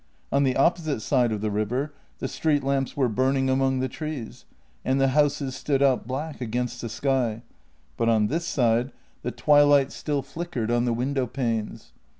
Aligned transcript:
On 0.31 0.41
the 0.41 0.55
opposite 0.55 0.99
side 1.01 1.31
of 1.31 1.41
the 1.41 1.51
river 1.51 1.93
the 2.17 2.27
street 2.27 2.63
lamps 2.63 2.97
were 2.97 3.07
burning 3.07 3.51
among 3.51 3.81
the 3.81 3.87
trees, 3.87 4.45
and 4.83 4.99
the 4.99 5.09
houses 5.09 5.55
stood 5.55 5.83
out 5.83 6.07
black 6.07 6.41
against 6.41 6.81
the 6.81 6.89
sky, 6.89 7.43
but 7.97 8.09
on 8.09 8.25
this 8.25 8.47
side 8.47 8.93
the 9.21 9.29
twilight 9.29 9.91
still 9.91 10.23
flickered 10.23 10.69
12 10.69 10.69
JENNY 10.69 10.77
on 10.77 10.85
the 10.85 10.93
window 10.93 11.27
panes. 11.27 11.93